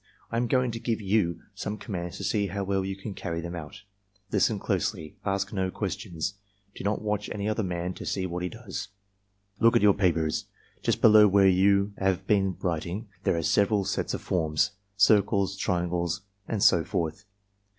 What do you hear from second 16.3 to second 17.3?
and so forth.